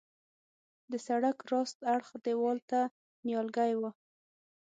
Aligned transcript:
د 0.91 0.93
سړک 1.07 1.37
راست 1.51 1.79
اړخ 1.95 2.09
دیوال 2.25 2.57
ته 2.69 2.79
نیالګي 3.25 3.71
وه. 3.79 3.91